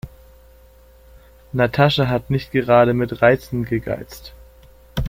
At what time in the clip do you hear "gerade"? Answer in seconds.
2.51-2.95